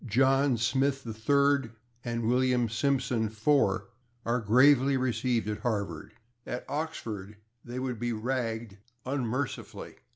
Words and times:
John 0.07 0.57
Smith 0.57 1.03
/3rd/ 1.05 1.73
and 2.03 2.27
William 2.27 2.67
Simpson 2.69 3.29
/IV/ 3.29 3.83
are 4.25 4.41
gravely 4.41 4.97
received 4.97 5.47
at 5.47 5.59
Harvard; 5.59 6.15
at 6.43 6.65
Oxford 6.67 7.37
they 7.63 7.77
would 7.77 7.99
be 7.99 8.11
ragged 8.11 8.79
unmercifully. 9.05 9.97